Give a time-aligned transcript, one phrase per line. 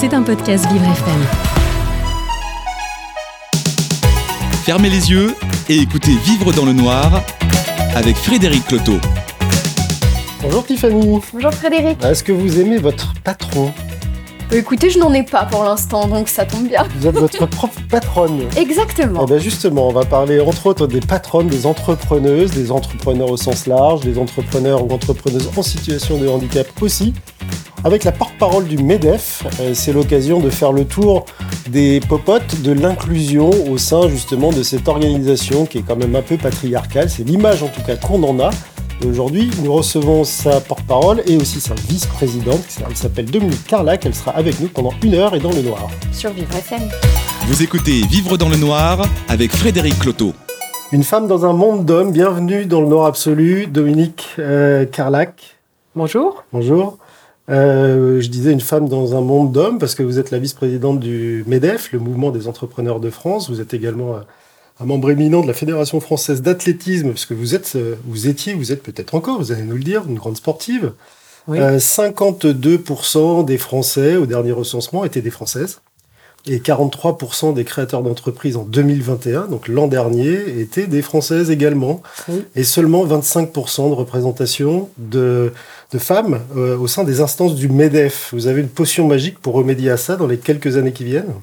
[0.00, 1.26] C'est un podcast Vivre FM.
[4.62, 5.34] Fermez les yeux
[5.68, 7.24] et écoutez Vivre dans le noir
[7.96, 8.98] avec Frédéric Cloteau.
[10.40, 11.20] Bonjour Tiffany.
[11.32, 12.04] Bonjour Frédéric.
[12.04, 13.72] Est-ce que vous aimez votre patron?
[14.52, 16.84] Écoutez, je n'en ai pas pour l'instant, donc ça tombe bien.
[16.96, 18.42] Vous êtes votre propre patronne.
[18.56, 19.24] Exactement.
[19.24, 23.36] Eh bien justement, on va parler entre autres des patronnes, des entrepreneuses, des entrepreneurs au
[23.36, 27.14] sens large, des entrepreneurs ou entrepreneuses en situation de handicap aussi.
[27.84, 31.26] Avec la porte-parole du MEDEF, euh, c'est l'occasion de faire le tour
[31.68, 36.22] des popotes de l'inclusion au sein justement de cette organisation qui est quand même un
[36.22, 37.08] peu patriarcale.
[37.08, 38.50] C'est l'image en tout cas qu'on en a.
[39.00, 42.64] Et aujourd'hui, nous recevons sa porte-parole et aussi sa vice-présidente.
[42.84, 44.04] Elle s'appelle Dominique Carlac.
[44.04, 45.88] Elle sera avec nous pendant une heure et dans le noir.
[46.10, 46.80] Sur Vivre FM.
[47.46, 50.32] Vous écoutez Vivre dans le noir avec Frédéric Cloteau.
[50.90, 52.10] Une femme dans un monde d'hommes.
[52.10, 55.58] Bienvenue dans le noir absolu, Dominique euh, Carlac.
[55.94, 56.42] Bonjour.
[56.52, 56.98] Bonjour.
[57.50, 61.00] Euh, je disais une femme dans un monde d'hommes parce que vous êtes la vice-présidente
[61.00, 63.48] du MEDEF, le mouvement des entrepreneurs de France.
[63.48, 64.20] Vous êtes également euh,
[64.80, 68.54] un membre éminent de la Fédération française d'athlétisme, parce que vous êtes, euh, vous étiez,
[68.54, 70.92] vous êtes peut-être encore, vous allez nous le dire, une grande sportive.
[71.48, 71.58] Oui.
[71.58, 75.80] Euh, 52% des Français au dernier recensement étaient des Françaises.
[76.46, 82.00] Et 43% des créateurs d'entreprises en 2021, donc l'an dernier, étaient des Françaises également.
[82.28, 82.44] Oui.
[82.54, 85.52] Et seulement 25% de représentation de,
[85.92, 88.30] de femmes euh, au sein des instances du MEDEF.
[88.32, 91.34] Vous avez une potion magique pour remédier à ça dans les quelques années qui viennent?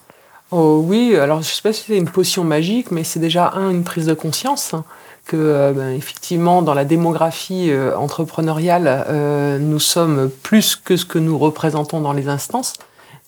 [0.51, 3.51] Oh, oui, alors je ne sais pas si c'est une potion magique, mais c'est déjà
[3.55, 4.85] un, une prise de conscience hein,
[5.25, 11.05] que euh, ben, effectivement dans la démographie euh, entrepreneuriale, euh, nous sommes plus que ce
[11.05, 12.73] que nous représentons dans les instances.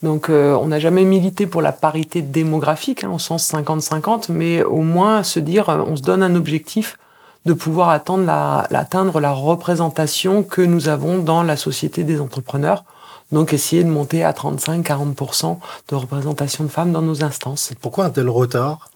[0.03, 4.63] Donc euh, on n'a jamais milité pour la parité démographique hein, au sens 50-50, mais
[4.63, 6.97] au moins se dire, euh, on se donne un objectif
[7.47, 12.83] de pouvoir atteindre la, atteindre la représentation que nous avons dans la société des entrepreneurs.
[13.31, 15.57] Donc essayer de monter à 35-40%
[15.89, 17.71] de représentation de femmes dans nos instances.
[17.81, 18.89] Pourquoi un tel retard?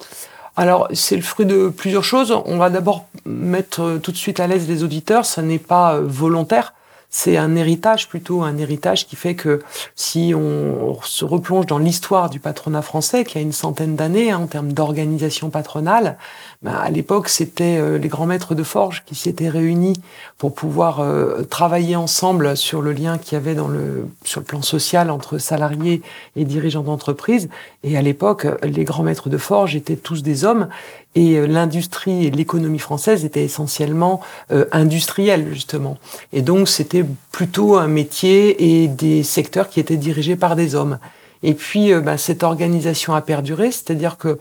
[0.58, 2.38] Alors, c'est le fruit de plusieurs choses.
[2.46, 5.26] On va d'abord mettre euh, tout de suite à l'aise les auditeurs.
[5.26, 6.74] Ça n'est pas euh, volontaire.
[7.10, 9.62] C'est un héritage plutôt, un héritage qui fait que
[9.96, 14.40] si on se replonge dans l'histoire du patronat français, qui a une centaine d'années hein,
[14.40, 16.18] en termes d'organisation patronale,
[16.64, 19.94] ben, à l'époque c'était euh, les grands maîtres de forge qui s'étaient réunis
[20.38, 24.46] pour pouvoir euh, travailler ensemble sur le lien qu'il y avait dans le, sur le
[24.46, 26.04] plan social entre salariés
[26.36, 27.50] et dirigeants d'entreprise.
[27.84, 30.68] Et à l'époque, les grands maîtres de forge étaient tous des hommes
[31.16, 35.98] et euh, l'industrie et l'économie française étaient essentiellement euh, industrielles justement.
[36.32, 41.00] Et donc c'était plutôt un métier et des secteurs qui étaient dirigés par des hommes.
[41.42, 44.38] Et puis ben, cette organisation a perduré, c'est-à-dire que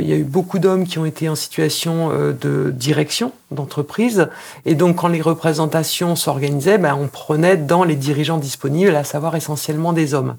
[0.00, 4.28] il y a eu beaucoup d'hommes qui ont été en situation euh, de direction d'entreprise.
[4.64, 9.36] Et donc, quand les représentations s'organisaient, ben, on prenait dans les dirigeants disponibles, à savoir
[9.36, 10.36] essentiellement des hommes.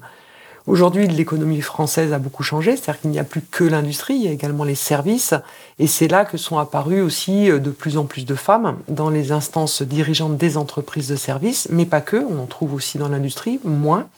[0.68, 4.28] Aujourd'hui, l'économie française a beaucoup changé, c'est-à-dire qu'il n'y a plus que l'industrie, il y
[4.28, 5.32] a également les services,
[5.78, 9.08] et c'est là que sont apparues aussi euh, de plus en plus de femmes dans
[9.08, 13.08] les instances dirigeantes des entreprises de services, mais pas que, on en trouve aussi dans
[13.08, 14.08] l'industrie, moins.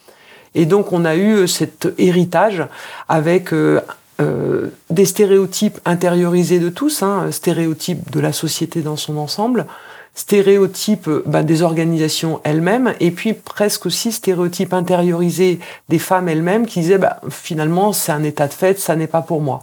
[0.56, 2.66] Et donc on a eu euh, cet héritage
[3.08, 3.80] avec euh,
[4.20, 9.66] euh, des stéréotypes intériorisés de tous, hein, stéréotypes de la société dans son ensemble,
[10.14, 16.66] stéréotypes euh, ben, des organisations elles-mêmes, et puis presque aussi stéréotypes intériorisés des femmes elles-mêmes
[16.66, 19.62] qui disaient bah, finalement c'est un état de fait, ça n'est pas pour moi.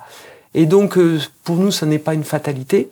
[0.54, 2.90] Et donc, euh, pour nous, ce n'est pas une fatalité.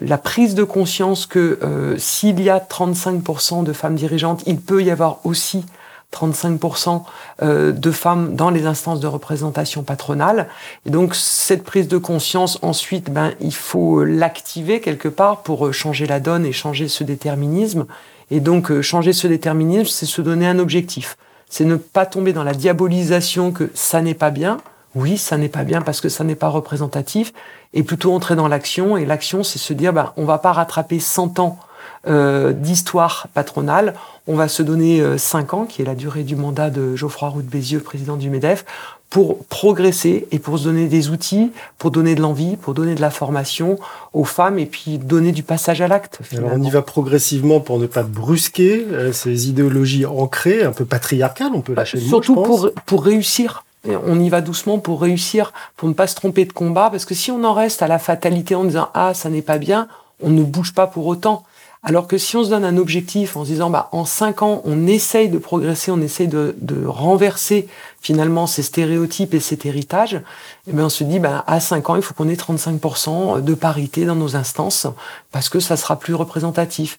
[0.00, 4.84] La prise de conscience que euh, s'il y a 35% de femmes dirigeantes, il peut
[4.84, 5.64] y avoir aussi
[6.14, 7.02] 35%
[7.42, 10.48] euh, de femmes dans les instances de représentation patronale.
[10.86, 15.72] Et donc, cette prise de conscience, ensuite, ben, il faut l'activer quelque part pour euh,
[15.72, 17.86] changer la donne et changer ce déterminisme.
[18.30, 21.18] Et donc, euh, changer ce déterminisme, c'est se donner un objectif.
[21.50, 24.58] C'est ne pas tomber dans la diabolisation que ça n'est pas bien.
[24.94, 27.32] Oui, ça n'est pas bien parce que ça n'est pas représentatif.
[27.74, 28.96] Et plutôt entrer dans l'action.
[28.96, 31.58] Et l'action, c'est se dire, ben, on va pas rattraper 100 ans
[32.08, 33.94] euh, d'histoire patronale.
[34.26, 37.28] On va se donner euh, 5 ans, qui est la durée du mandat de Geoffroy
[37.28, 38.64] Roux de Bézieux, président du MEDEF,
[39.10, 43.00] pour progresser et pour se donner des outils, pour donner de l'envie, pour donner de
[43.00, 43.78] la formation
[44.12, 46.18] aux femmes et puis donner du passage à l'acte.
[46.36, 50.84] Alors on y va progressivement pour ne pas brusquer euh, ces idéologies ancrées, un peu
[50.84, 53.64] patriarcales, on peut lâcher le mot, Surtout pour, pour réussir.
[53.88, 57.04] Et On y va doucement pour réussir, pour ne pas se tromper de combat, parce
[57.04, 59.88] que si on en reste à la fatalité en disant ah ça n'est pas bien,
[60.22, 61.44] on ne bouge pas pour autant.
[61.84, 64.62] Alors que si on se donne un objectif en se disant bah en cinq ans
[64.64, 67.68] on essaye de progresser, on essaye de, de renverser
[68.00, 70.20] finalement ces stéréotypes et cet héritage,
[70.66, 73.54] et bien on se dit bah à cinq ans il faut qu'on ait 35% de
[73.54, 74.88] parité dans nos instances
[75.30, 76.98] parce que ça sera plus représentatif.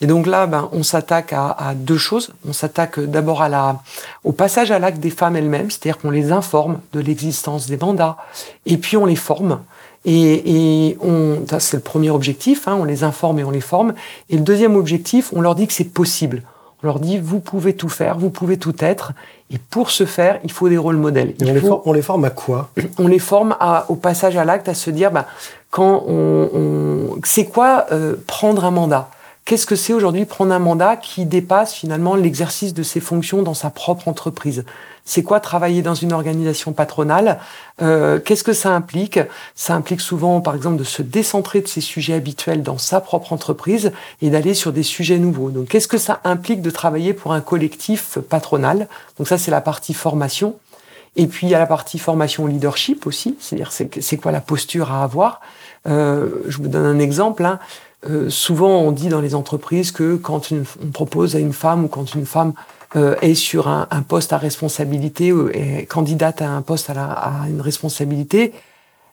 [0.00, 2.32] Et donc là, ben, on s'attaque à, à, deux choses.
[2.46, 3.82] On s'attaque d'abord à la,
[4.22, 8.16] au passage à l'acte des femmes elles-mêmes, c'est-à-dire qu'on les informe de l'existence des mandats,
[8.64, 9.60] et puis on les forme.
[10.04, 13.94] Et, et on, c'est le premier objectif, hein, on les informe et on les forme.
[14.30, 16.42] Et le deuxième objectif, on leur dit que c'est possible.
[16.82, 19.12] On leur dit, vous pouvez tout faire, vous pouvez tout être.
[19.50, 21.34] Et pour ce faire, il faut des rôles modèles.
[21.40, 22.70] Et on, les forme, on, les forme à quoi?
[22.98, 25.26] On les forme à, au passage à l'acte, à se dire, bah,
[25.70, 29.10] quand on, on c'est quoi euh, prendre un mandat?
[29.48, 33.54] Qu'est-ce que c'est aujourd'hui prendre un mandat qui dépasse finalement l'exercice de ses fonctions dans
[33.54, 34.62] sa propre entreprise?
[35.06, 37.38] C'est quoi travailler dans une organisation patronale?
[37.80, 39.18] Euh, Qu'est-ce que ça implique?
[39.54, 43.32] Ça implique souvent, par exemple, de se décentrer de ses sujets habituels dans sa propre
[43.32, 43.90] entreprise
[44.20, 45.48] et d'aller sur des sujets nouveaux.
[45.48, 48.86] Donc, qu'est-ce que ça implique de travailler pour un collectif patronal?
[49.16, 50.56] Donc ça, c'est la partie formation.
[51.16, 54.92] Et puis il y a la partie formation leadership aussi, c'est-à-dire c'est quoi la posture
[54.92, 55.40] à avoir?
[55.88, 57.44] Euh, je vous donne un exemple.
[57.44, 57.58] Hein.
[58.08, 61.84] Euh, souvent, on dit dans les entreprises que quand une, on propose à une femme
[61.84, 62.52] ou quand une femme
[62.96, 66.94] euh, est sur un, un, poste à responsabilité ou est candidate à un poste à,
[66.94, 68.52] la, à, une responsabilité,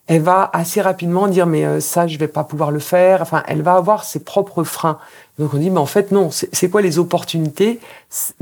[0.06, 3.22] elle va assez rapidement dire mais euh, ça je vais pas pouvoir le faire.
[3.22, 4.98] Enfin, elle va avoir ses propres freins.
[5.40, 7.80] Donc on dit mais en fait non, c'est quoi les opportunités?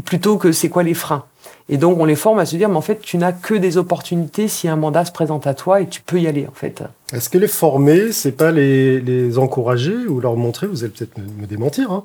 [0.05, 1.25] Plutôt que c'est quoi les freins?
[1.69, 3.79] Et donc, on les forme à se dire, mais en fait, tu n'as que des
[3.79, 6.83] opportunités si un mandat se présente à toi et tu peux y aller, en fait.
[7.15, 11.17] Est-ce que les former, c'est pas les, les, encourager ou leur montrer, vous allez peut-être
[11.17, 12.05] me, me, démentir, hein,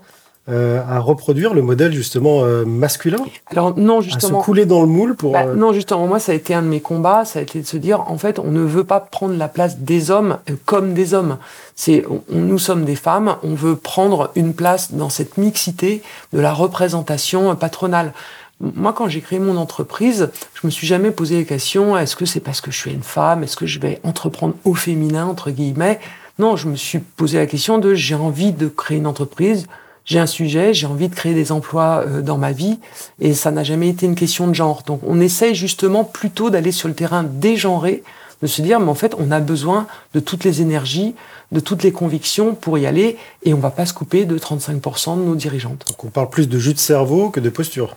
[0.50, 3.17] euh, à reproduire le modèle justement euh, masculin?
[3.47, 4.39] Alors non, justement.
[4.39, 5.33] À se couler dans le moule pour.
[5.33, 5.56] Bah, euh...
[5.56, 7.77] Non, justement, moi, ça a été un de mes combats, ça a été de se
[7.77, 11.13] dire, en fait, on ne veut pas prendre la place des hommes euh, comme des
[11.15, 11.38] hommes.
[11.75, 16.03] C'est, on, nous sommes des femmes, on veut prendre une place dans cette mixité
[16.33, 18.13] de la représentation patronale.
[18.61, 22.25] Moi, quand j'ai créé mon entreprise, je me suis jamais posé la question est-ce que
[22.25, 25.50] c'est parce que je suis une femme Est-ce que je vais entreprendre au féminin entre
[25.50, 26.00] guillemets?
[26.39, 29.67] Non, je me suis posé la question de j'ai envie de créer une entreprise,
[30.03, 32.79] j'ai un sujet, j'ai envie de créer des emplois euh, dans ma vie,
[33.19, 34.83] et ça n'a jamais été une question de genre.
[34.85, 38.03] Donc, on essaye justement plutôt d'aller sur le terrain dégenré,
[38.41, 41.15] de se dire mais en fait, on a besoin de toutes les énergies,
[41.53, 45.17] de toutes les convictions pour y aller, et on va pas se couper de 35%
[45.17, 45.85] de nos dirigeantes.
[45.88, 47.95] Donc, on parle plus de jus de cerveau que de posture.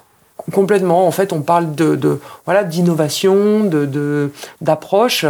[0.52, 1.06] Complètement.
[1.06, 5.24] En fait, on parle de, de voilà d'innovation, de d'approche,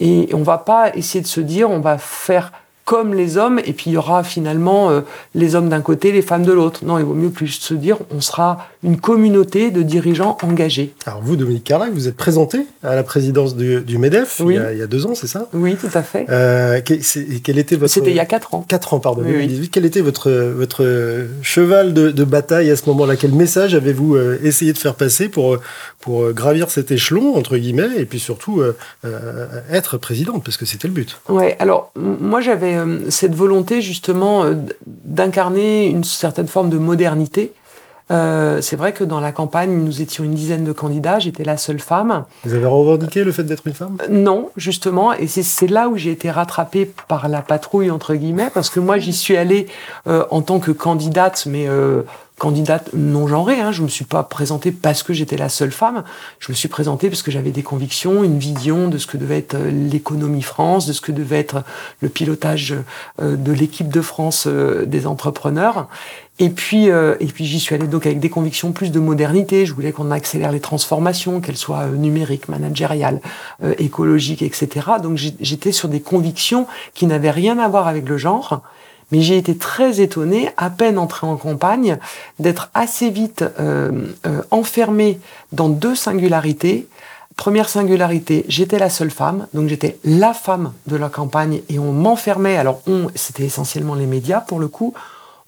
[0.00, 2.52] et on va pas essayer de se dire on va faire
[2.86, 5.00] comme les hommes, et puis il y aura finalement euh,
[5.34, 6.84] les hommes d'un côté, les femmes de l'autre.
[6.84, 10.94] Non, il vaut mieux plus se dire, on sera une communauté de dirigeants engagés.
[11.04, 14.54] Alors vous, Dominique Carlac, vous êtes présenté à la présidence du, du MEDEF oui.
[14.54, 15.48] il, y a, il, y a, deux ans, c'est ça?
[15.52, 16.26] Oui, tout à fait.
[16.30, 17.00] Euh, quel,
[17.42, 17.92] quel était votre...
[17.92, 18.64] C'était il y a quatre ans.
[18.68, 19.70] Quatre ans, pardon, oui, 2018.
[19.72, 23.16] Quel était votre, votre cheval de, de bataille à ce moment-là?
[23.16, 25.58] Quel message avez-vous euh, essayé de faire passer pour,
[25.98, 28.76] pour gravir cet échelon, entre guillemets, et puis surtout euh,
[29.72, 32.75] être présidente, parce que c'était le but Ouais, alors moi j'avais
[33.10, 34.44] cette volonté justement
[34.86, 37.52] d'incarner une certaine forme de modernité.
[38.10, 41.56] Euh, c'est vrai que dans la campagne, nous étions une dizaine de candidats, j'étais la
[41.56, 42.24] seule femme.
[42.44, 43.96] Vous avez revendiqué le fait d'être une femme?
[44.02, 48.50] Euh, Non, justement, et c'est là où j'ai été rattrapée par la patrouille, entre guillemets,
[48.54, 49.66] parce que moi j'y suis allée
[50.06, 51.66] euh, en tant que candidate, mais
[52.38, 53.60] candidate non genrée.
[53.60, 53.72] Hein.
[53.72, 56.04] Je me suis pas présentée parce que j'étais la seule femme.
[56.38, 59.38] Je me suis présentée parce que j'avais des convictions, une vision de ce que devait
[59.38, 61.64] être l'économie France, de ce que devait être
[62.00, 62.74] le pilotage
[63.20, 65.88] de l'équipe de France des entrepreneurs.
[66.38, 69.64] Et puis, euh, et puis j'y suis allée donc avec des convictions plus de modernité.
[69.64, 73.20] Je voulais qu'on accélère les transformations, qu'elles soient euh, numériques, managériales,
[73.64, 74.86] euh, écologiques, etc.
[75.02, 78.62] Donc j'étais sur des convictions qui n'avaient rien à voir avec le genre.
[79.12, 81.98] Mais j'ai été très étonnée, à peine entrée en campagne,
[82.38, 85.20] d'être assez vite euh, euh, enfermée
[85.52, 86.88] dans deux singularités.
[87.36, 91.92] Première singularité, j'étais la seule femme, donc j'étais la femme de la campagne et on
[91.92, 92.56] m'enfermait.
[92.56, 94.94] Alors on, c'était essentiellement les médias pour le coup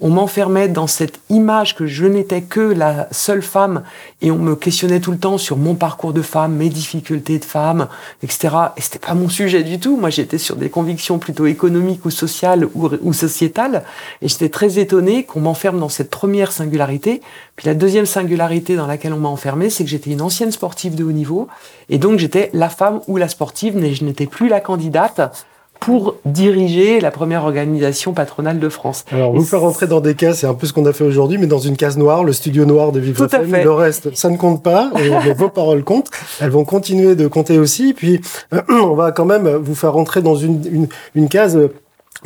[0.01, 3.83] on m'enfermait dans cette image que je n'étais que la seule femme
[4.23, 7.45] et on me questionnait tout le temps sur mon parcours de femme, mes difficultés de
[7.45, 7.89] femme,
[8.23, 8.55] etc.
[8.77, 9.97] Et c'était pas mon sujet du tout.
[9.97, 13.83] Moi, j'étais sur des convictions plutôt économiques ou sociales ou, sociétales.
[14.23, 17.21] Et j'étais très étonnée qu'on m'enferme dans cette première singularité.
[17.57, 20.95] Puis la deuxième singularité dans laquelle on m'a enfermé, c'est que j'étais une ancienne sportive
[20.95, 21.49] de haut niveau.
[21.89, 25.49] Et donc, j'étais la femme ou la sportive, mais je n'étais plus la candidate
[25.81, 29.05] pour diriger la première organisation patronale de France.
[29.13, 31.39] Alors, vous faire rentrer dans des cases, c'est un peu ce qu'on a fait aujourd'hui,
[31.39, 33.63] mais dans une case noire, le studio noir de Vivre FM.
[33.63, 34.91] Le reste, ça ne compte pas,
[35.37, 36.11] vos paroles comptent.
[36.41, 37.95] Elles vont continuer de compter aussi.
[37.95, 38.21] Puis,
[38.69, 41.59] on va quand même vous faire rentrer dans une, une, une case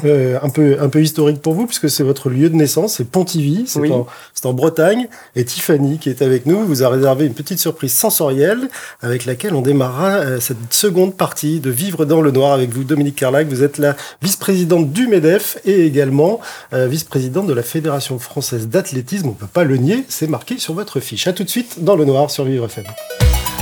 [0.05, 3.05] euh, un peu un peu historique pour vous puisque c'est votre lieu de naissance, c'est
[3.05, 3.93] Pontivy, c'est Oui.
[3.93, 7.59] en, c'est en Bretagne et Tiffany qui est avec nous vous a réservé une petite
[7.59, 8.71] surprise sensorielle
[9.03, 12.85] avec laquelle on démarrera euh, cette seconde partie de Vivre dans le noir avec vous
[12.85, 16.41] Dominique Carlac, vous êtes la vice-présidente du MEDEF et également
[16.73, 20.73] euh, vice-présidente de la Fédération française d'athlétisme, on peut pas le nier, c'est marqué sur
[20.73, 21.27] votre fiche.
[21.27, 22.85] À tout de suite dans le noir sur Vivre FM.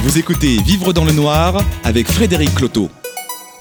[0.04, 2.88] Vous écoutez Vivre dans le noir avec Frédéric Cloteau.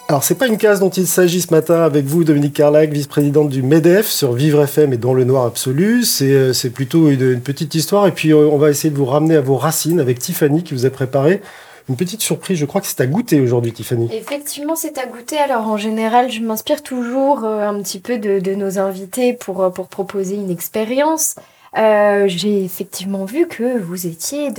[0.10, 3.48] Alors, c'est pas une case dont il s'agit ce matin avec vous, Dominique Carlac, vice-présidente
[3.48, 6.04] du MEDEF sur Vivre FM et dans le noir absolu.
[6.04, 8.08] C'est, euh, c'est plutôt une, une petite histoire.
[8.08, 10.74] Et puis, euh, on va essayer de vous ramener à vos racines avec Tiffany qui
[10.74, 11.44] vous a préparé
[11.90, 12.58] une petite surprise.
[12.58, 14.10] Je crois que c'est à goûter aujourd'hui, Tiffany.
[14.12, 15.38] Effectivement, c'est à goûter.
[15.38, 19.72] Alors, en général, je m'inspire toujours euh, un petit peu de, de nos invités pour,
[19.72, 21.36] pour proposer une expérience.
[21.78, 24.52] Euh, J'ai effectivement vu que vous étiez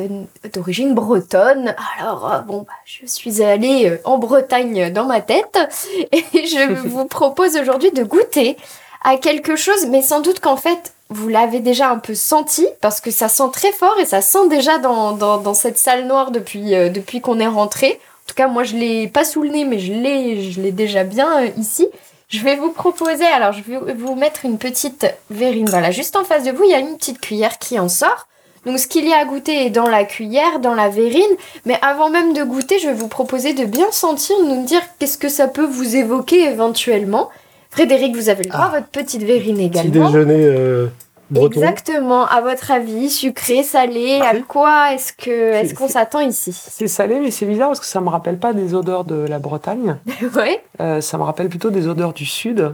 [0.52, 1.74] d'origine bretonne.
[1.98, 5.58] Alors, euh, bon, bah, je suis allée euh, en Bretagne dans ma tête
[6.12, 8.56] et je vous propose aujourd'hui de goûter
[9.02, 13.00] à quelque chose, mais sans doute qu'en fait, vous l'avez déjà un peu senti parce
[13.00, 16.30] que ça sent très fort et ça sent déjà dans, dans, dans cette salle noire
[16.30, 17.92] depuis, euh, depuis qu'on est rentré.
[17.92, 20.70] En tout cas, moi, je l'ai pas sous le nez, mais je l'ai, je l'ai
[20.70, 21.88] déjà bien euh, ici.
[22.30, 25.68] Je vais vous proposer, alors je vais vous mettre une petite verrine.
[25.68, 28.28] Voilà, juste en face de vous, il y a une petite cuillère qui en sort.
[28.66, 31.22] Donc, ce qu'il y a à goûter est dans la cuillère, dans la verrine.
[31.64, 34.82] Mais avant même de goûter, je vais vous proposer de bien sentir, de nous dire
[34.98, 37.30] qu'est-ce que ça peut vous évoquer éventuellement.
[37.70, 40.06] Frédéric, vous avez le droit à votre petite verrine Petit également.
[40.08, 40.86] déjeuner euh,
[41.30, 41.46] breton.
[41.60, 42.26] Exactement.
[42.26, 44.44] À votre avis, sucré, salé, à Parfait.
[44.48, 46.52] quoi est-ce que est-ce qu'on s'attend ici?
[46.52, 49.38] C'est salé, mais c'est bizarre parce que ça me rappelle pas des odeurs de la
[49.38, 49.96] Bretagne.
[50.36, 50.62] Ouais.
[50.80, 52.72] Euh, ça me rappelle plutôt des odeurs du sud.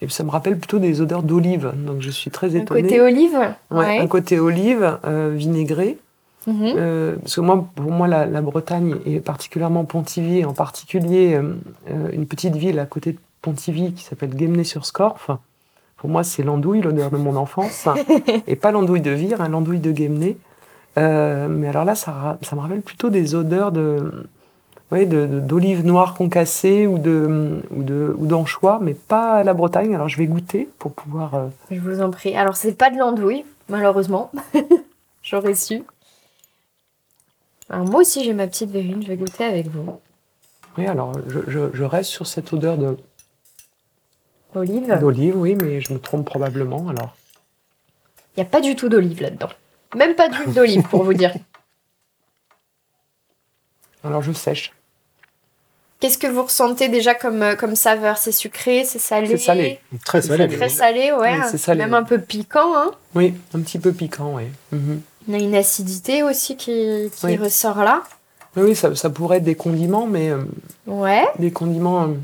[0.00, 1.72] Et ça me rappelle plutôt des odeurs d'olive.
[1.76, 2.82] Donc je suis très Un étonnée.
[2.82, 3.38] côté olive?
[3.70, 5.96] Ouais, Un côté olive, euh, vinaigré.
[6.46, 6.74] Mhm.
[6.76, 11.54] Euh, parce que moi, pour moi, la, la Bretagne, et particulièrement Pontivy, en particulier euh,
[12.12, 15.30] une petite ville à côté de Pontivy qui s'appelle Guémené-sur-Scorff,
[15.96, 17.88] pour moi, c'est l'andouille, l'odeur de mon enfance.
[18.46, 20.36] et pas l'andouille de Vire, hein, l'andouille de Guémené.
[20.98, 24.26] Euh, mais alors là, ça, me rappelle plutôt des odeurs de
[24.92, 29.94] ouais, d'olives noires concassées ou de ou de ou d'anchois, mais pas la Bretagne.
[29.94, 31.34] Alors je vais goûter pour pouvoir.
[31.34, 32.36] euh, Je vous en prie.
[32.36, 34.30] Alors, c'est pas de l'andouille, malheureusement.
[35.22, 35.82] J'aurais su.
[37.70, 39.02] Alors, moi aussi, j'ai ma petite verrine.
[39.02, 39.98] Je vais goûter avec vous.
[40.76, 42.96] Oui, alors je, je- je reste sur cette odeur de
[44.54, 44.98] Olive.
[45.00, 46.88] d'olive, oui, mais je me trompe probablement.
[46.88, 47.16] Alors.
[48.36, 49.48] Il n'y a pas du tout d'olive là-dedans.
[49.96, 51.34] Même pas d'huile d'olive, pour vous dire.
[54.04, 54.72] Alors je sèche.
[56.00, 58.18] Qu'est-ce que vous ressentez déjà comme, euh, comme saveur?
[58.18, 59.28] C'est sucré, c'est salé?
[59.28, 59.80] C'est salé.
[60.04, 60.48] Très salé.
[60.54, 61.38] très salé, ouais.
[61.38, 61.98] Oui, c'est salé, Même ouais.
[61.98, 62.90] un peu piquant, hein.
[63.14, 64.44] Oui, un petit peu piquant, oui.
[64.72, 65.00] Mhm.
[65.28, 67.36] On a une acidité aussi qui, qui Oui.
[67.36, 68.02] ressort là.
[68.56, 70.44] Oui, ça, ça pourrait être des condiments, mais euh,
[70.86, 71.24] Ouais.
[71.38, 72.04] des condiments.
[72.08, 72.14] euh,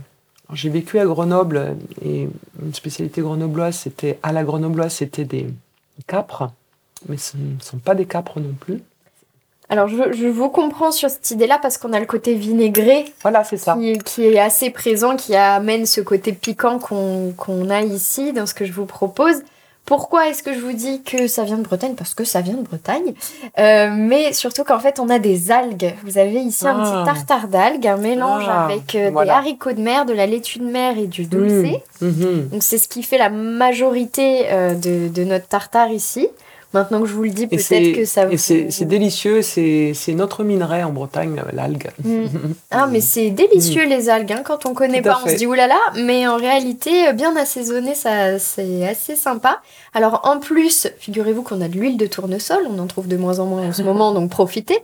[0.54, 2.28] J'ai vécu à Grenoble euh, et
[2.62, 5.46] une spécialité grenobloise, c'était à la grenobloise, c'était des
[6.06, 6.50] capres,
[7.08, 8.80] mais ce ne sont pas des capres non plus.
[9.68, 13.44] Alors, je, je vous comprends sur cette idée-là parce qu'on a le côté vinaigré Voilà,
[13.44, 13.76] c'est ça.
[13.76, 18.46] qui, qui est assez présent, qui amène ce côté piquant qu'on qu'on a ici dans
[18.46, 19.36] ce que je vous propose.
[19.90, 21.94] Pourquoi est-ce que je vous dis que ça vient de Bretagne?
[21.96, 23.12] Parce que ça vient de Bretagne.
[23.58, 25.92] Euh, mais surtout qu'en fait, on a des algues.
[26.04, 26.84] Vous avez ici un Ah.
[26.84, 30.60] petit tartare d'algues, un mélange Ah, avec euh, des haricots de mer, de la laitue
[30.60, 31.82] de mer et du dulcé.
[32.00, 32.50] Mhm.
[32.52, 36.28] Donc c'est ce qui fait la majorité euh, de, de notre tartare ici.
[36.72, 40.84] Maintenant que je vous le dis, peut-être que ça vous- c'est délicieux, c'est notre minerai
[40.84, 41.90] en Bretagne, l'algue.
[42.04, 42.26] Mm.
[42.70, 44.32] Ah, mais c'est délicieux les algues.
[44.32, 44.42] hein.
[44.44, 45.76] Quand on connaît pas, on se dit oulala.
[45.96, 49.60] Mais en réalité, euh, bien assaisonné, ça, c'est assez sympa.
[49.94, 52.60] Alors en plus, figurez-vous qu'on a de l'huile de tournesol.
[52.70, 54.78] On en trouve de moins en moins en ce moment, donc profitez.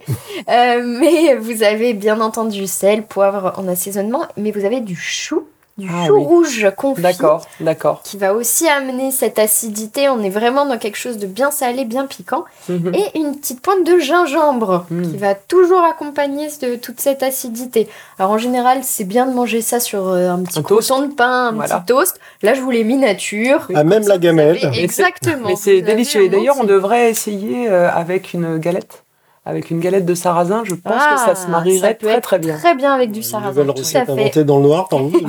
[0.49, 4.23] Euh, mais vous avez bien entendu sel, poivre en assaisonnement.
[4.37, 5.45] Mais vous avez du chou,
[5.78, 6.25] du Ah chou oui.
[6.25, 7.02] rouge confit.
[7.02, 8.00] D'accord, d'accord.
[8.02, 10.09] Qui va aussi amener cette acidité.
[10.09, 12.45] On est vraiment dans quelque chose de bien salé, bien piquant.
[12.68, 12.95] Mhm.
[12.95, 15.02] Et une petite pointe de gingembre Mm.
[15.11, 17.88] qui va toujours accompagner de toute cette acidité.
[18.18, 21.12] Alors en général, c'est bien de manger ça sur euh, un petit Un croissant de
[21.12, 21.76] pain, un Voilà.
[21.80, 22.18] petit toast.
[22.42, 23.68] Là, je vous l'ai mis nature.
[23.75, 24.59] Ah, même la gamelle.
[24.78, 25.49] Exactement.
[25.49, 26.23] Mais c'est délicieux.
[26.23, 29.02] Et d'ailleurs, on devrait essayer euh, avec une galette.
[29.49, 32.17] Avec une galette de sarrasin, je pense que ça se Ah, marierait ça peut très
[32.17, 32.57] être très bien.
[32.59, 33.50] Très bien avec du Une sarrasin.
[33.50, 35.12] nouvelle Tout à recette inventée dans le noir par vous.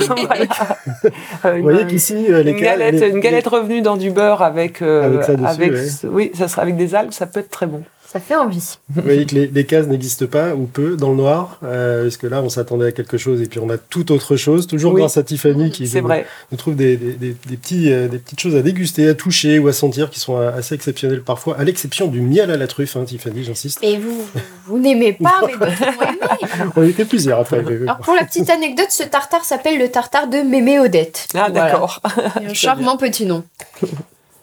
[1.44, 1.58] Voilà.
[1.58, 4.42] Vous voyez une- qu'ici, euh, les une galette, les- une galette revenue dans du beurre
[4.42, 6.10] avec, euh, Avec ça dessus, avec- ouais.
[6.12, 7.84] oui, ça sera avec des algues, ça peut être très bon.
[8.10, 8.78] Ça fait envie.
[8.90, 12.26] Vous voyez que les, cases n'existent pas ou peu dans le noir, euh, parce que
[12.26, 14.66] là, on s'attendait à quelque chose et puis on a tout autre chose.
[14.66, 16.26] Toujours grâce à Tiffany qui nous, vrai.
[16.50, 19.68] nous, trouve des, des, des, petits, euh, des petites choses à déguster, à toucher ou
[19.68, 23.04] à sentir qui sont assez exceptionnelles parfois, à l'exception du miel à la truffe, hein,
[23.04, 23.80] Tiffany, j'insiste.
[23.84, 24.26] Et vous,
[24.68, 27.60] vous n'aimez pas, mais On était plusieurs après.
[27.60, 31.28] Alors pour la petite anecdote, ce tartare s'appelle le tartare de Mémé Odette.
[31.36, 32.02] Ah d'accord.
[32.42, 33.44] Un charmant petit nom.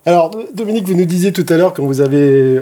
[0.07, 2.61] Alors Dominique, vous nous disiez tout à l'heure quand vous avez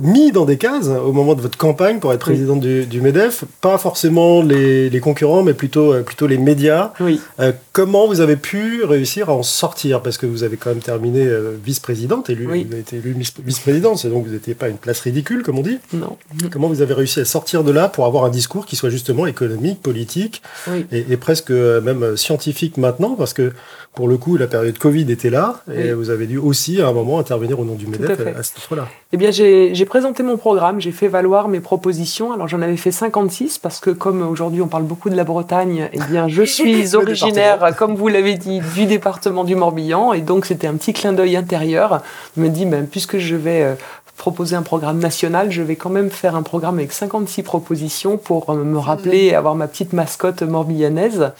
[0.00, 3.78] mis dans des cases au moment de votre campagne pour être président du, MEDEF, pas
[3.78, 6.92] forcément les, concurrents, mais plutôt, euh, plutôt les médias.
[7.00, 7.20] Oui.
[7.40, 10.00] Euh, comment vous avez pu réussir à en sortir?
[10.02, 14.06] Parce que vous avez quand même terminé euh, vice-présidente, élu, vous avez été élu vice-présidente,
[14.06, 15.78] donc vous n'étiez pas une place ridicule, comme on dit.
[15.92, 16.16] Non.
[16.50, 19.26] Comment vous avez réussi à sortir de là pour avoir un discours qui soit justement
[19.26, 20.42] économique, politique,
[20.90, 23.14] et, et, presque même scientifique maintenant?
[23.16, 23.52] Parce que
[23.94, 26.92] pour le coup, la période Covid était là, et vous avez dû aussi à un
[26.92, 28.88] moment intervenir au nom du MEDEF à, à, ce titre-là.
[29.14, 32.32] Eh bien, j'ai présenté mon programme, j'ai fait valoir mes propositions.
[32.32, 35.88] Alors, j'en avais fait 56 parce que, comme aujourd'hui on parle beaucoup de la Bretagne,
[35.92, 40.46] eh bien, je suis originaire, comme vous l'avez dit, du département du Morbihan, et donc
[40.46, 42.02] c'était un petit clin d'œil intérieur.
[42.36, 43.74] Je me dis, ben, puisque je vais euh,
[44.16, 48.50] proposer un programme national, je vais quand même faire un programme avec 56 propositions pour
[48.50, 51.30] euh, me rappeler et avoir ma petite mascotte morbihanaise.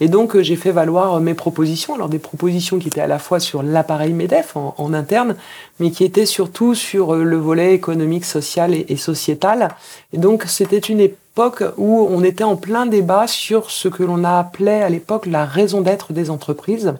[0.00, 1.94] Et donc, euh, j'ai fait valoir euh, mes propositions.
[1.94, 5.36] Alors, des propositions qui étaient à la fois sur l'appareil MEDEF en, interne,
[5.78, 9.68] mais qui étaient surtout sur euh, le volet économique, social et, sociétal.
[10.12, 14.24] Et donc, c'était une époque où on était en plein débat sur ce que l'on
[14.24, 16.94] a appelé à l'époque la raison d'être des entreprises.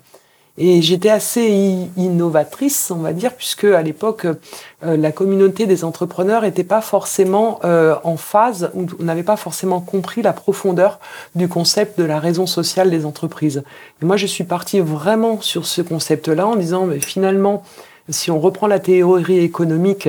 [0.62, 6.42] Et j'étais assez innovatrice, on va dire, puisque à l'époque, euh, la communauté des entrepreneurs
[6.42, 11.00] n'était pas forcément euh, en phase, ou n'avait pas forcément compris la profondeur
[11.34, 13.62] du concept de la raison sociale des entreprises.
[14.02, 17.62] Et moi, je suis partie vraiment sur ce concept-là en disant, mais finalement,
[18.10, 20.08] si on reprend la théorie économique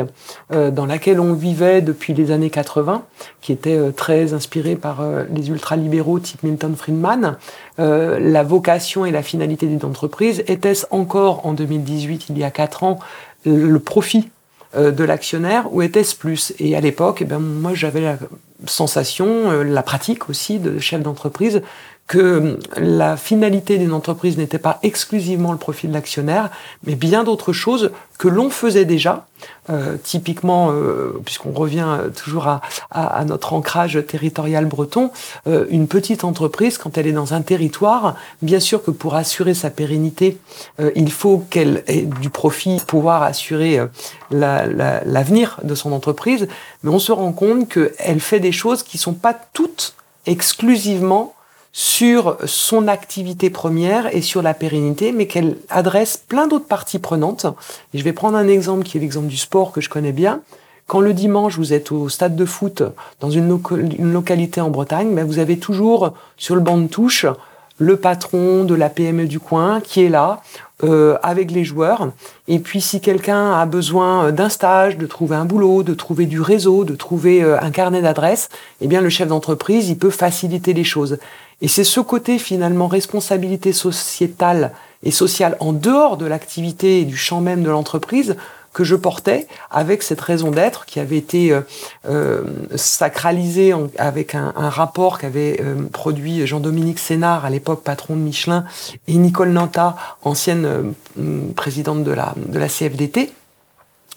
[0.52, 3.04] euh, dans laquelle on vivait depuis les années 80,
[3.42, 7.38] qui était euh, très inspirée par euh, les ultralibéraux type Milton Friedman,
[7.78, 12.84] la vocation et la finalité d'une entreprise, était-ce encore en 2018, il y a 4
[12.84, 13.00] ans,
[13.46, 14.30] le profit
[14.78, 16.54] de l'actionnaire ou était-ce plus?
[16.60, 18.18] Et à l'époque, eh ben, moi j'avais la
[18.68, 21.64] sensation, la pratique aussi de chef d'entreprise,
[22.12, 26.50] que la finalité d'une entreprise n'était pas exclusivement le profit de l'actionnaire,
[26.86, 29.28] mais bien d'autres choses que l'on faisait déjà.
[29.70, 35.10] Euh, typiquement, euh, puisqu'on revient toujours à, à, notre ancrage territorial breton,
[35.48, 39.54] euh, une petite entreprise, quand elle est dans un territoire, bien sûr que pour assurer
[39.54, 40.38] sa pérennité,
[40.82, 43.88] euh, il faut qu'elle ait du profit, pouvoir assurer euh,
[45.06, 46.50] l'avenir la, de son entreprise,
[46.84, 51.34] mais on se rend compte qu'elle fait des choses qui sont pas toutes exclusivement
[51.74, 57.46] sur son activité première et sur la pérennité, mais qu'elle adresse plein d'autres parties prenantes.
[57.94, 60.42] Et je vais prendre un exemple qui est l'exemple du sport que je connais bien.
[60.88, 62.84] Quand le dimanche vous êtes au stade de foot
[63.22, 63.48] dans une,
[64.00, 67.26] localité en Bretagne, ben vous avez toujours sur le banc de touche
[67.78, 70.42] le patron de la PME du coin qui est là
[70.84, 72.10] euh, avec les joueurs.
[72.48, 76.42] Et puis si quelqu'un a besoin d'un stage, de trouver un boulot, de trouver du
[76.42, 78.50] réseau, de trouver euh, un carnet d'adresses,
[78.82, 81.18] eh bien le chef d'entreprise, il peut faciliter les choses.
[81.62, 84.72] Et c'est ce côté finalement responsabilité sociétale
[85.04, 88.36] et sociale en dehors de l'activité et du champ même de l'entreprise
[88.74, 91.62] que je portais avec cette raison d'être qui avait été euh,
[92.06, 92.44] euh
[92.76, 98.64] sacralisée avec un, rapport qu'avait euh, produit Jean-Dominique Sénard, à l'époque patron de Michelin,
[99.08, 100.94] et Nicole Nanta, ancienne
[101.56, 103.34] présidente de la CFDT.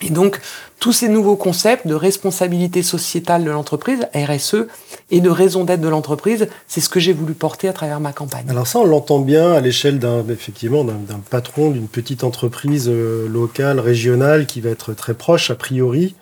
[0.03, 0.41] Et donc,
[0.81, 4.67] tous ces nouveaux concepts de responsabilité sociétale de l'entreprise, RSE,
[5.11, 8.13] et de raison d'être de l'entreprise, c'est ce que j'ai voulu porter à travers ma
[8.13, 8.45] campagne.
[8.49, 13.29] Alors ça, on l'entend bien à l'échelle d'un, effectivement, d'un, patron d'une petite entreprise euh,
[13.29, 16.15] locale, régionale, qui va être très proche, a priori,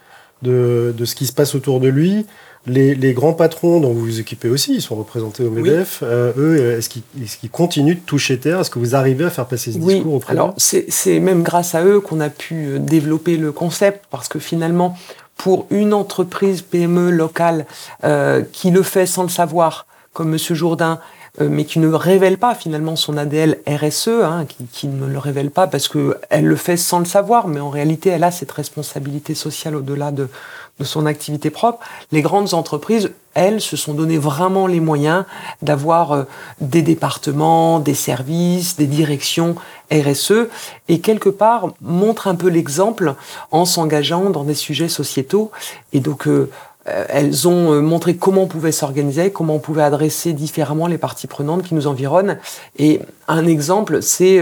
[0.43, 2.27] de, de ce qui se passe autour de lui.
[2.67, 6.01] Les, grands patrons dont vous vous occupez aussi, ils sont représentés au MEDEF.
[6.05, 8.61] Euh, eux, est-ce qu'ils, continuent de toucher terre?
[8.61, 11.75] Est-ce que vous arrivez à faire passer ce discours auprès Alors, c'est, c'est même grâce
[11.75, 14.97] à eux qu'on a pu euh, développer le concept, parce que finalement,
[15.37, 17.67] pour une entreprise PME locale
[18.05, 21.01] euh, qui le fait sans le savoir, comme Monsieur Jourdain,
[21.41, 25.19] euh, mais qui ne révèle pas finalement son ADL RSE, hein, qui, qui, ne le
[25.19, 28.31] révèle pas parce que elle le fait sans le savoir, mais en réalité elle a
[28.31, 30.29] cette responsabilité sociale au-delà de,
[30.79, 31.81] de son activité propre.
[32.11, 35.25] Les grandes entreprises, elles, se sont donné vraiment les moyens
[35.63, 36.23] d'avoir euh,
[36.61, 39.55] des départements, des services, des directions
[39.91, 40.49] RSE,
[40.89, 43.15] et quelque part montrent un peu l'exemple
[43.51, 45.51] en s'engageant dans des sujets sociétaux.
[45.93, 46.51] Et donc euh,
[46.89, 51.29] euh, elles ont montré comment on pouvait s'organiser, comment on pouvait adresser différemment les parties
[51.29, 52.39] prenantes qui nous environnent.
[52.79, 54.41] Et un exemple, c'est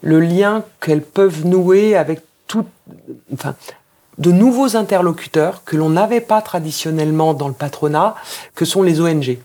[0.00, 2.64] le lien qu'elles peuvent nouer avec tout,
[3.34, 3.54] enfin,
[4.18, 8.14] de nouveaux interlocuteurs que l'on n'avait pas traditionnellement dans le patronat,
[8.54, 9.38] que sont les ONG.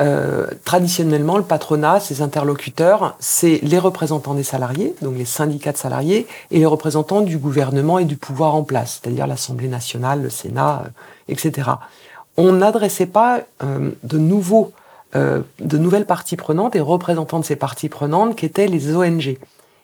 [0.00, 5.76] Euh, traditionnellement, le patronat, ses interlocuteurs, c'est les représentants des salariés, donc les syndicats de
[5.76, 10.30] salariés, et les représentants du gouvernement et du pouvoir en place, c'est-à-dire l'Assemblée nationale, le
[10.30, 10.88] Sénat, euh,
[11.32, 11.70] etc.
[12.36, 14.72] On n'adressait pas euh, de nouveaux,
[15.14, 19.38] de nouvelles parties prenantes et représentants de ces parties prenantes qui étaient les ONG.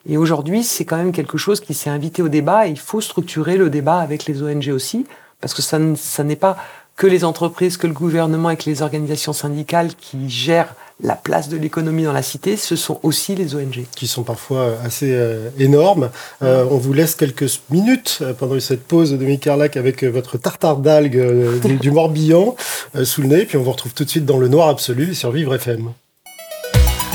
[0.07, 3.01] Et aujourd'hui, c'est quand même quelque chose qui s'est invité au débat et il faut
[3.01, 5.05] structurer le débat avec les ONG aussi,
[5.41, 6.57] parce que ça, ça n'est pas
[6.95, 11.49] que les entreprises, que le gouvernement et que les organisations syndicales qui gèrent la place
[11.49, 13.85] de l'économie dans la cité, ce sont aussi les ONG.
[13.95, 16.09] Qui sont parfois assez euh, énormes.
[16.41, 20.77] Euh, on vous laisse quelques minutes euh, pendant cette pause de Demi-Carlac avec votre tartare
[20.77, 22.55] d'algues du, du, Morbihan
[23.03, 25.31] sous le nez, puis on vous retrouve tout de suite dans le noir absolu sur
[25.31, 25.91] Vivre FM.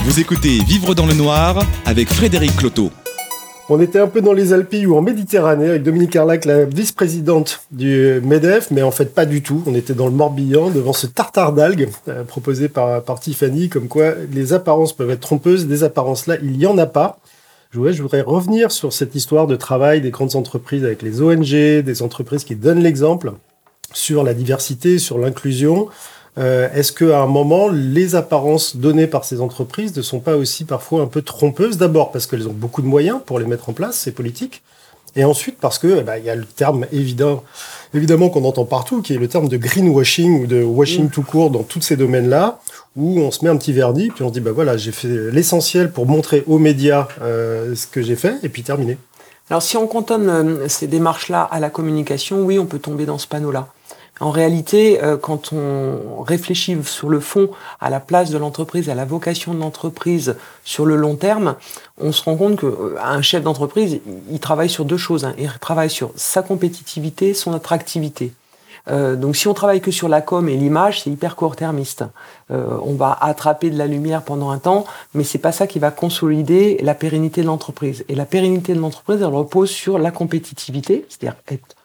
[0.03, 2.89] Vous écoutez Vivre dans le noir avec Frédéric Cloteau.
[3.69, 7.61] On était un peu dans les Alpes ou en Méditerranée avec Dominique Arlac, la vice-présidente
[7.69, 9.61] du MEDEF, mais en fait pas du tout.
[9.67, 14.13] On était dans le Morbihan devant ce tartare d'algues euh, proposé par, Tiffany, comme quoi
[14.31, 15.67] les apparences peuvent être trompeuses.
[15.67, 17.19] Des apparences-là, il n'y en a pas.
[17.71, 22.01] Je voudrais revenir sur cette histoire de travail des grandes entreprises avec les ONG, des
[22.01, 23.33] entreprises qui donnent l'exemple
[23.93, 25.89] sur la diversité, sur l'inclusion.
[26.37, 30.63] Euh, est-ce qu'à un moment, les apparences données par ces entreprises ne sont pas aussi
[30.63, 31.77] parfois un peu trompeuses?
[31.77, 34.61] D'abord parce qu'elles ont beaucoup de moyens pour les mettre en place, ces politiques,
[35.17, 37.43] et ensuite parce que eh ben, il y a le terme évident,
[37.93, 41.49] évidemment qu'on entend partout, qui est le terme de greenwashing ou de washing tout court
[41.49, 42.61] dans tous ces domaines-là,
[42.95, 45.31] où on se met un petit vernis, puis on se dit bah voilà, j'ai fait
[45.31, 48.97] l'essentiel pour montrer aux médias euh, ce que j'ai fait, et puis terminé.
[49.49, 53.17] Alors si on cantonne euh, ces démarches-là à la communication, oui, on peut tomber dans
[53.17, 53.67] ce panneau-là.
[54.21, 58.93] En réalité, euh, quand on réfléchit sur le fond à la place de l'entreprise, à
[58.93, 61.55] la vocation de l'entreprise sur le long terme,
[61.99, 65.25] on se rend compte qu'un euh, chef d'entreprise, il travaille sur deux choses.
[65.25, 65.33] Hein.
[65.39, 68.31] Il travaille sur sa compétitivité, son attractivité.
[68.89, 72.03] Euh, donc si on travaille que sur la com et l'image, c'est hyper court-termiste.
[72.49, 75.89] on va attraper de la lumière pendant un temps, mais c'est pas ça qui va
[75.89, 78.05] consolider la pérennité de l'entreprise.
[78.07, 81.80] Et la pérennité de l'entreprise, elle repose sur la compétitivité, c'est-à-dire être euh,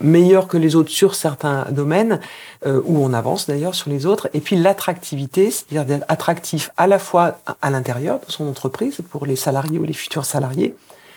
[0.00, 2.20] meilleur que les autres sur certains domaines,
[2.66, 6.86] euh, où on avance d'ailleurs sur les autres, et puis l'attractivité, c'est-à-dire d'être attractif à
[6.86, 10.74] la fois à l'intérieur de son entreprise, pour les salariés ou les futurs salariés,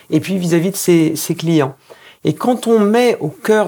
[0.10, 1.76] et puis vis-à-vis de ses, ses, clients.
[2.24, 3.60] Et quand on met au cœur